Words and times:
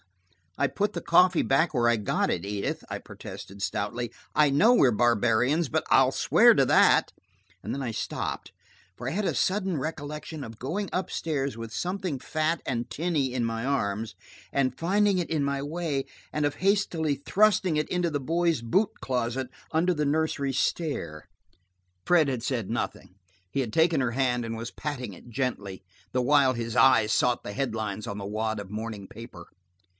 '""I 0.61 0.67
put 0.67 0.93
the 0.93 1.01
coffee 1.01 1.43
back 1.43 1.73
where 1.73 1.87
I 1.87 1.95
got 1.95 2.29
it, 2.29 2.43
Edith," 2.43 2.83
I 2.89 2.97
protested 2.97 3.61
stoutly. 3.61 4.11
"I 4.35 4.49
know 4.49 4.73
we're 4.73 4.91
barbarians, 4.91 5.69
but 5.69 5.83
I'll 5.89 6.11
swear 6.11 6.53
to 6.55 6.65
that." 6.65 7.11
And 7.63 7.73
then 7.73 7.81
I 7.83 7.91
stopped, 7.91 8.51
for 8.97 9.07
I 9.07 9.11
had 9.11 9.25
a 9.25 9.33
sudden 9.35 9.77
recollection 9.77 10.43
of 10.43 10.59
going 10.59 10.89
up 10.91 11.09
stairs 11.09 11.55
with 11.55 11.71
something 11.73 12.19
fat 12.19 12.61
and 12.65 12.89
tinny 12.89 13.33
in 13.33 13.45
my 13.45 13.63
arms, 13.63 14.15
of 14.51 14.73
finding 14.75 15.19
it 15.19 15.29
in 15.29 15.43
my 15.43 15.61
way, 15.61 16.05
and 16.33 16.45
of 16.45 16.55
hastily 16.55 17.15
thrusting 17.15 17.77
it 17.77 17.87
into 17.89 18.09
the 18.09 18.19
boys' 18.19 18.61
boot 18.63 18.99
closet 19.01 19.49
under 19.71 19.93
the 19.93 20.05
nursery 20.05 20.51
stair. 20.53 21.27
Fred 22.05 22.27
had 22.27 22.43
said 22.43 22.69
nothing. 22.69 23.15
He 23.51 23.61
had 23.61 23.71
taken 23.73 24.01
her 24.01 24.11
hand 24.11 24.45
and 24.45 24.57
was 24.57 24.71
patting 24.71 25.13
it 25.13 25.29
gently, 25.29 25.83
the 26.11 26.21
while 26.23 26.53
his 26.53 26.75
eyes 26.75 27.13
sought 27.13 27.43
the 27.43 27.53
head 27.53 27.73
lines 27.73 28.05
on 28.07 28.17
the 28.17 28.25
wad 28.27 28.59
of 28.59 28.69
morning 28.69 29.07
paper. 29.07 29.45